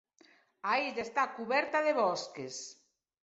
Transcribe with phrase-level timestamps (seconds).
[0.69, 2.55] A illa está cuberta de bosques.